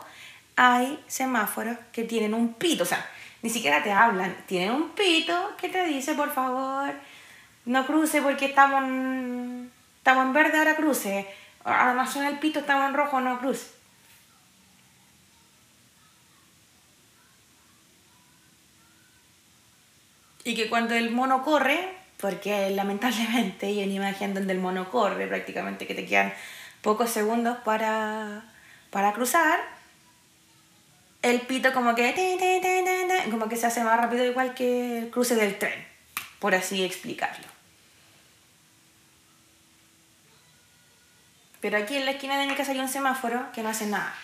[0.56, 2.82] hay semáforos que tienen un pito.
[2.82, 3.08] O sea,
[3.42, 4.36] ni siquiera te hablan.
[4.46, 6.92] Tienen un pito que te dice, por favor,
[7.66, 11.26] no cruce porque estamos en, estamos en verde, ahora cruce.
[11.64, 13.66] Ahora suena el pito, estamos en rojo, no cruce.
[20.44, 25.26] Y que cuando el mono corre, porque lamentablemente hay una imagen donde el mono corre,
[25.26, 26.32] prácticamente que te quedan
[26.82, 28.44] pocos segundos para,
[28.90, 29.58] para cruzar,
[31.22, 32.14] el pito como que,
[33.28, 35.84] como que se hace más rápido igual que el cruce del tren,
[36.38, 37.55] por así explicarlo.
[41.60, 44.14] Pero aquí en la esquina de mi casa hay un semáforo que no hace nada.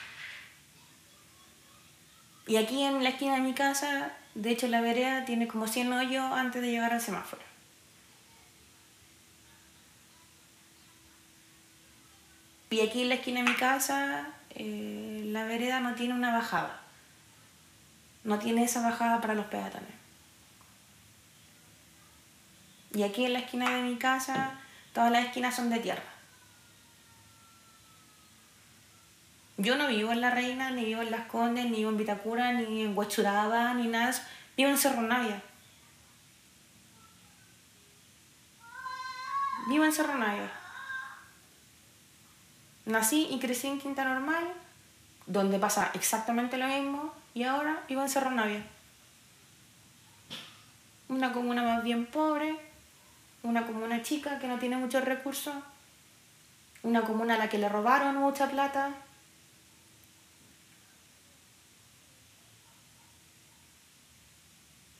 [2.47, 5.93] Y aquí en la esquina de mi casa, de hecho la vereda tiene como 100
[5.93, 7.43] hoyos antes de llegar al semáforo.
[12.71, 16.81] Y aquí en la esquina de mi casa, eh, la vereda no tiene una bajada.
[18.25, 19.91] No tiene esa bajada para los peatones.
[22.95, 24.59] Y aquí en la esquina de mi casa,
[24.93, 26.12] todas las esquinas son de tierra.
[29.63, 32.53] Yo no vivo en La Reina, ni vivo en Las Condes, ni vivo en Vitacura,
[32.53, 34.13] ni en Huachuraba, ni nada.
[34.57, 35.41] Vivo en Cerro Navia.
[39.69, 40.51] Vivo en Cerro Navia.
[42.87, 44.43] Nací y crecí en Quinta Normal,
[45.27, 48.65] donde pasa exactamente lo mismo y ahora iba a Cerro Navia.
[51.09, 52.57] Una comuna más bien pobre,
[53.45, 55.55] una comuna chica que no tiene muchos recursos,
[56.83, 58.91] una comuna a la que le robaron mucha plata.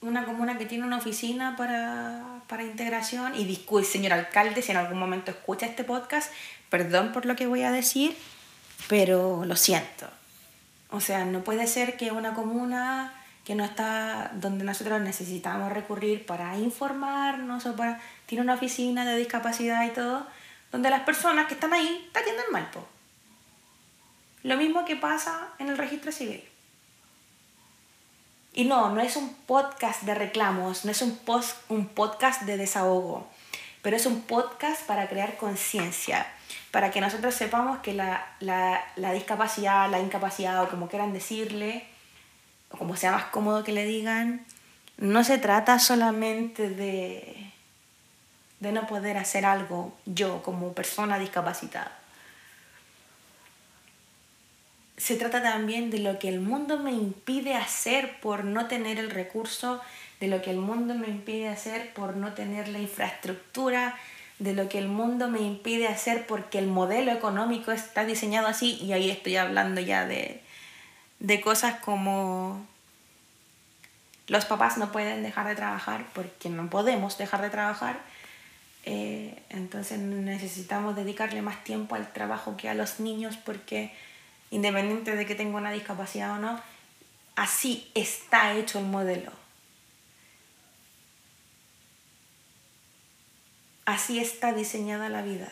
[0.03, 4.77] Una comuna que tiene una oficina para, para integración y disculpe, señor alcalde, si en
[4.77, 6.33] algún momento escucha este podcast,
[6.69, 8.17] perdón por lo que voy a decir,
[8.89, 10.09] pero lo siento.
[10.91, 16.27] O sea, no puede ser que una comuna que no está donde nosotros necesitamos recurrir
[16.27, 20.27] para informarnos o para tiene una oficina de discapacidad y todo,
[20.71, 22.71] donde las personas que están ahí te atienden mal.
[22.71, 22.87] Po.
[24.43, 26.43] Lo mismo que pasa en el registro civil.
[28.55, 31.19] Y no, no es un podcast de reclamos, no es un,
[31.69, 33.27] un podcast de desahogo,
[33.81, 36.27] pero es un podcast para crear conciencia,
[36.71, 41.87] para que nosotros sepamos que la, la, la discapacidad, la incapacidad o como quieran decirle,
[42.71, 44.45] o como sea más cómodo que le digan,
[44.99, 47.51] no se trata solamente de,
[48.61, 52.02] de no poder hacer algo yo como persona discapacitada.
[54.97, 59.11] Se trata también de lo que el mundo me impide hacer por no tener el
[59.11, 59.81] recurso,
[60.21, 63.97] de lo que el mundo me impide hacer por no tener la infraestructura,
[64.39, 68.79] de lo que el mundo me impide hacer porque el modelo económico está diseñado así
[68.83, 70.41] y ahí estoy hablando ya de,
[71.21, 72.67] de cosas como
[74.27, 78.01] los papás no pueden dejar de trabajar porque no podemos dejar de trabajar.
[78.85, 83.93] Eh, entonces necesitamos dedicarle más tiempo al trabajo que a los niños porque
[84.53, 86.63] independiente de que tenga una discapacidad o no,
[87.37, 89.33] así está hecho el modelo.
[93.87, 95.51] Así está diseñada la vida.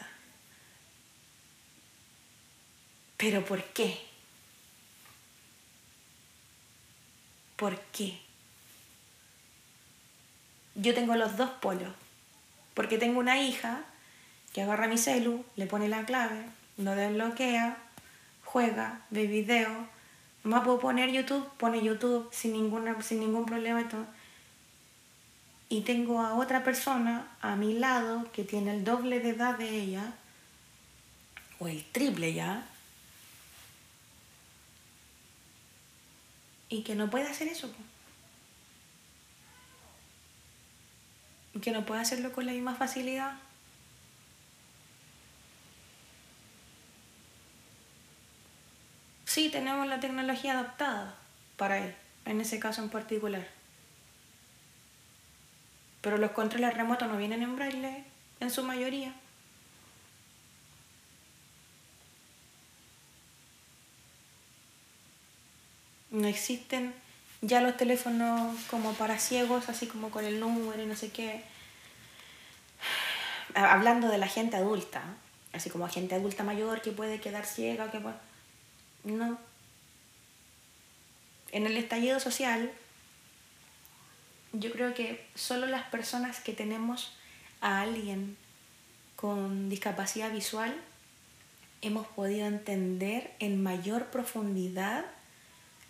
[3.16, 3.98] Pero ¿por qué?
[7.56, 8.20] ¿Por qué?
[10.74, 11.92] Yo tengo los dos polos,
[12.74, 13.82] porque tengo una hija
[14.52, 16.44] que agarra mi celu, le pone la clave,
[16.76, 17.78] lo desbloquea,
[18.52, 19.88] juega, ve video.
[20.42, 23.86] Más puedo poner YouTube, pone YouTube sin, ninguna, sin ningún problema.
[25.68, 29.68] Y tengo a otra persona a mi lado que tiene el doble de edad de
[29.68, 30.14] ella,
[31.60, 32.66] o el triple ya,
[36.68, 37.70] y que no puede hacer eso.
[41.54, 43.34] Y que no puede hacerlo con la misma facilidad.
[49.32, 51.14] Sí, tenemos la tecnología adaptada
[51.56, 53.46] para él, en ese caso en particular.
[56.00, 58.02] Pero los controles remotos no vienen en braille
[58.40, 59.14] en su mayoría.
[66.10, 66.92] No existen
[67.40, 71.44] ya los teléfonos como para ciegos, así como con el número y no sé qué.
[73.54, 75.04] Hablando de la gente adulta,
[75.52, 78.29] así como gente adulta mayor que puede quedar ciega, que puede...
[79.04, 79.38] No.
[81.52, 82.70] En el estallido social,
[84.52, 87.12] yo creo que solo las personas que tenemos
[87.60, 88.36] a alguien
[89.16, 90.74] con discapacidad visual
[91.82, 95.04] hemos podido entender en mayor profundidad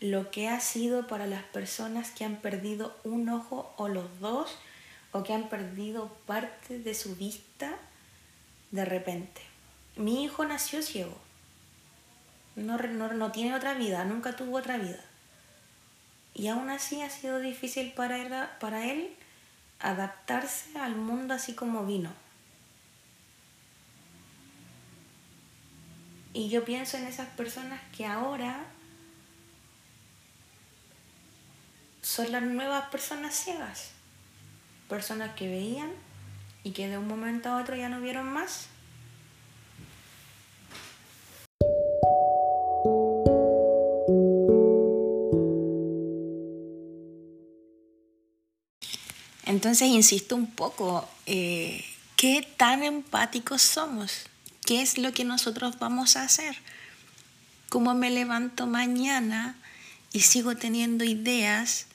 [0.00, 4.56] lo que ha sido para las personas que han perdido un ojo o los dos
[5.12, 7.76] o que han perdido parte de su vista
[8.70, 9.42] de repente.
[9.96, 11.29] Mi hijo nació ciego.
[12.60, 15.00] No, no, tiene otra vida, nunca tuvo otra vida.
[16.34, 19.14] Y aún así ha sido difícil para él, para él
[19.80, 22.12] adaptarse al mundo así como vino.
[26.32, 28.64] Y yo pienso en esas personas que ahora
[32.02, 33.90] son las nuevas personas ciegas.
[34.88, 35.90] Personas que veían
[36.62, 38.69] y que de un momento a otro ya no vieron más.
[49.60, 51.84] Entonces, insisto un poco, eh,
[52.16, 54.22] ¿qué tan empáticos somos?
[54.64, 56.56] ¿Qué es lo que nosotros vamos a hacer?
[57.68, 59.58] ¿Cómo me levanto mañana
[60.14, 61.88] y sigo teniendo ideas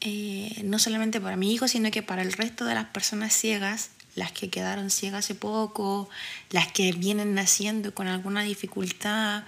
[0.00, 3.90] eh, no solamente para mi hijo, sino que para el resto de las personas ciegas,
[4.16, 6.10] las que quedaron ciegas hace poco,
[6.50, 9.44] las que vienen naciendo con alguna dificultad,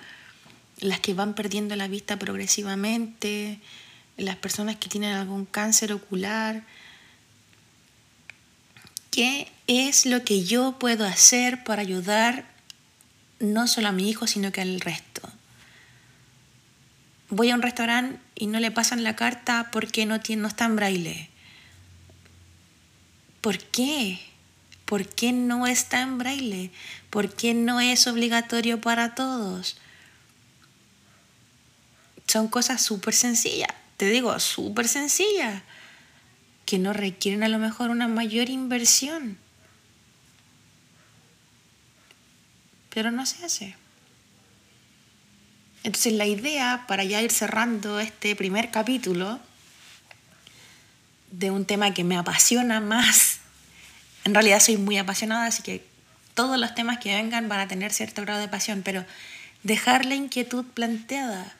[0.78, 3.58] las que van perdiendo la vista progresivamente,
[4.20, 6.62] las personas que tienen algún cáncer ocular.
[9.10, 12.44] ¿Qué es lo que yo puedo hacer para ayudar
[13.40, 15.10] no solo a mi hijo, sino que al resto?
[17.30, 20.66] voy a un restaurante y no le pasan la carta porque no, tiene, no está
[20.66, 21.30] en braille.
[23.40, 24.20] ¿Por qué?
[24.84, 26.70] ¿Por qué no está en braille?
[27.08, 29.78] ¿Por qué no es obligatorio para todos?
[32.26, 33.70] Son cosas súper sencillas,
[34.00, 35.62] te digo, súper sencillas,
[36.64, 39.36] que no requieren a lo mejor una mayor inversión.
[42.88, 43.76] Pero no se hace.
[45.82, 49.38] Entonces la idea, para ya ir cerrando este primer capítulo,
[51.30, 53.40] de un tema que me apasiona más,
[54.24, 55.84] en realidad soy muy apasionada, así que
[56.32, 59.04] todos los temas que vengan van a tener cierto grado de pasión, pero
[59.62, 61.54] dejar la inquietud planteada.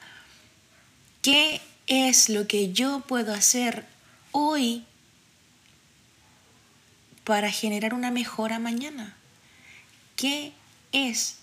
[1.21, 3.85] ¿Qué es lo que yo puedo hacer
[4.31, 4.85] hoy
[7.23, 9.15] para generar una mejora mañana?
[10.15, 10.53] ¿Qué
[10.91, 11.37] es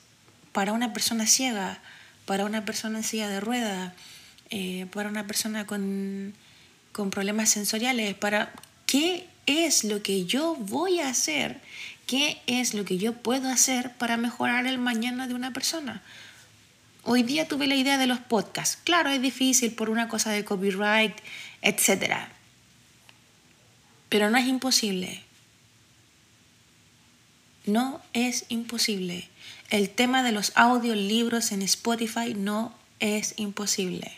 [0.53, 1.81] para una persona ciega?
[2.29, 3.95] para una persona en silla de rueda,
[4.51, 6.35] eh, para una persona con,
[6.93, 8.53] con problemas sensoriales, para
[8.85, 11.59] qué es lo que yo voy a hacer,
[12.07, 16.03] qué es lo que yo puedo hacer para mejorar el mañana de una persona.
[17.11, 18.77] Hoy día tuve la idea de los podcasts.
[18.85, 21.17] Claro, es difícil por una cosa de copyright,
[21.63, 22.17] etc.
[24.11, 25.23] Pero no es imposible.
[27.65, 29.27] No es imposible.
[29.71, 34.13] El tema de los audiolibros en Spotify no es imposible.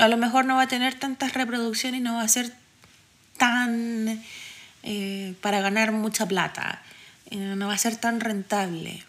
[0.00, 2.52] A lo mejor no va a tener tantas reproducciones y no va a ser
[3.36, 4.20] tan
[4.82, 6.82] eh, para ganar mucha plata.
[7.30, 9.04] Eh, no va a ser tan rentable.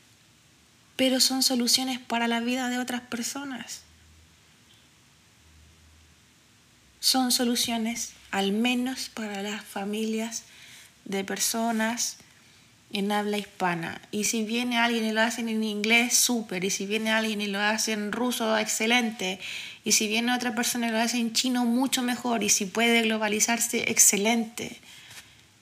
[0.99, 3.83] Pero son soluciones para la vida de otras personas.
[6.99, 10.43] Son soluciones al menos para las familias
[11.05, 12.17] de personas
[12.91, 14.01] en habla hispana.
[14.11, 16.65] Y si viene alguien y lo hacen en inglés, súper.
[16.65, 19.39] Y si viene alguien y lo hace en ruso, excelente.
[19.85, 22.43] Y si viene otra persona y lo hace en chino, mucho mejor.
[22.43, 24.81] Y si puede globalizarse, excelente.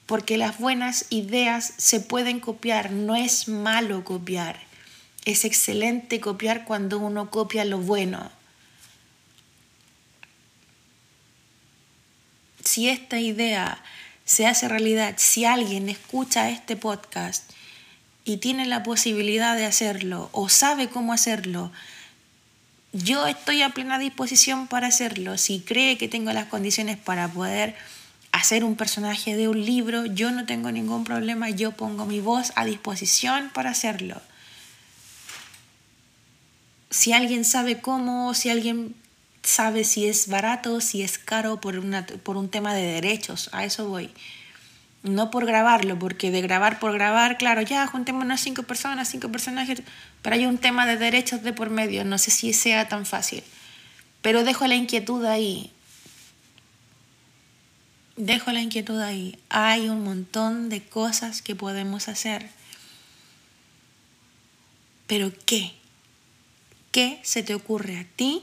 [0.07, 2.89] Porque las buenas ideas se pueden copiar.
[2.89, 4.66] No es malo copiar.
[5.27, 8.31] Es excelente copiar cuando uno copia lo bueno.
[12.63, 13.83] Si esta idea
[14.23, 17.51] se hace realidad, si alguien escucha este podcast
[18.23, 21.73] y tiene la posibilidad de hacerlo o sabe cómo hacerlo,
[22.93, 25.37] yo estoy a plena disposición para hacerlo.
[25.37, 27.75] Si cree que tengo las condiciones para poder
[28.31, 32.53] hacer un personaje de un libro, yo no tengo ningún problema, yo pongo mi voz
[32.55, 34.21] a disposición para hacerlo.
[36.89, 38.95] Si alguien sabe cómo, si alguien
[39.43, 43.63] sabe si es barato, si es caro por, una, por un tema de derechos, a
[43.63, 44.11] eso voy.
[45.03, 49.83] No por grabarlo, porque de grabar por grabar, claro, ya juntémonos cinco personas, cinco personajes,
[50.21, 53.43] pero hay un tema de derechos de por medio, no sé si sea tan fácil.
[54.21, 55.71] Pero dejo la inquietud ahí.
[58.17, 59.39] Dejo la inquietud ahí.
[59.49, 62.49] Hay un montón de cosas que podemos hacer.
[65.05, 65.76] Pero ¿qué?
[66.97, 68.41] ¿Qué se te ocurre a ti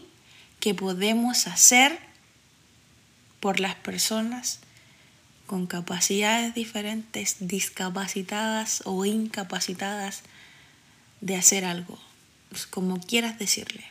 [0.60, 1.98] que podemos hacer
[3.40, 4.60] por las personas
[5.48, 10.22] con capacidades diferentes, discapacitadas o incapacitadas
[11.20, 11.98] de hacer algo,
[12.70, 13.86] como quieras decirle.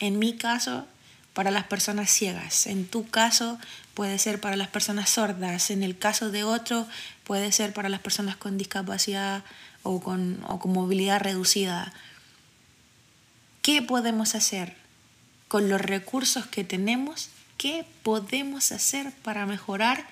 [0.00, 0.84] En mi caso,
[1.32, 3.60] para las personas ciegas, en tu caso
[3.94, 6.88] puede ser para las personas sordas, en el caso de otro
[7.22, 9.44] puede ser para las personas con discapacidad
[9.84, 11.92] o con, o con movilidad reducida.
[13.68, 14.74] ¿Qué podemos hacer?
[15.48, 20.06] con los recursos que tenemos, qué podemos hacer para mejorar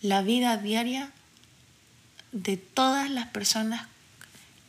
[0.00, 1.10] la vida diaria
[2.32, 3.86] de todas las personas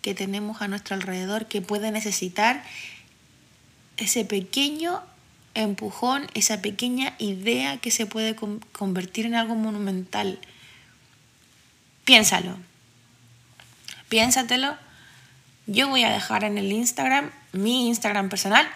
[0.02, 2.64] que tenemos a nuestro alrededor que pueden necesitar
[3.98, 5.02] ese pequeño
[5.54, 8.36] empujón, esa pequeña idea que se puede
[8.74, 10.40] convertir en algo monumental.
[12.06, 12.58] Piénsalo.
[14.10, 14.78] Piénsatelo.
[15.66, 18.68] Yo voy a dejar en el Instagram, mi Instagram personal,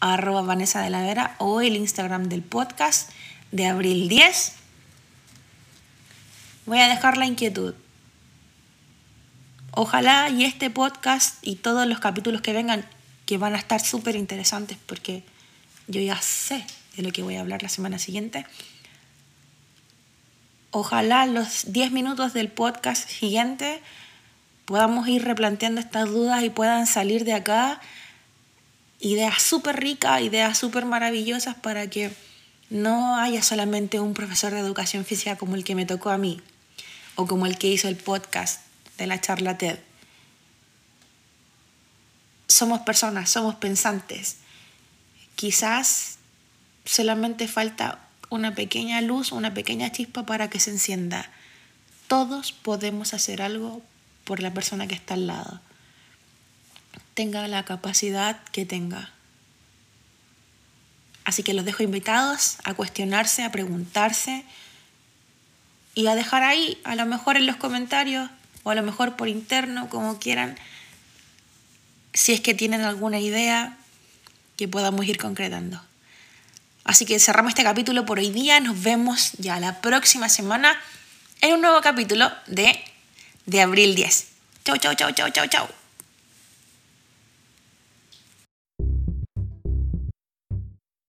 [0.00, 3.10] arroba Vanessa de la Vera o el Instagram del podcast
[3.52, 4.52] de abril 10.
[6.66, 7.74] Voy a dejar la inquietud.
[9.70, 12.84] Ojalá y este podcast y todos los capítulos que vengan,
[13.24, 15.22] que van a estar súper interesantes porque
[15.88, 16.66] yo ya sé
[16.96, 18.44] de lo que voy a hablar la semana siguiente.
[20.70, 23.80] Ojalá los 10 minutos del podcast siguiente
[24.66, 27.80] podamos ir replanteando estas dudas y puedan salir de acá
[29.00, 32.10] ideas súper ricas, ideas súper maravillosas para que
[32.68, 36.42] no haya solamente un profesor de educación física como el que me tocó a mí
[37.14, 38.60] o como el que hizo el podcast
[38.98, 39.78] de la charla TED.
[42.48, 44.38] somos personas, somos pensantes.
[45.36, 46.18] Quizás
[46.84, 48.00] solamente falta
[48.30, 51.30] una pequeña luz, una pequeña chispa para que se encienda.
[52.08, 53.82] Todos podemos hacer algo
[54.26, 55.60] por la persona que está al lado.
[57.14, 59.10] Tenga la capacidad que tenga.
[61.24, 64.44] Así que los dejo invitados a cuestionarse, a preguntarse
[65.94, 68.28] y a dejar ahí, a lo mejor en los comentarios
[68.64, 70.58] o a lo mejor por interno, como quieran,
[72.12, 73.78] si es que tienen alguna idea
[74.56, 75.80] que podamos ir concretando.
[76.84, 78.60] Así que cerramos este capítulo por hoy día.
[78.60, 80.76] Nos vemos ya la próxima semana
[81.40, 82.78] en un nuevo capítulo de,
[83.46, 84.26] de abril 10.
[84.64, 85.68] Chau, chau, chau, chau, chau, chau.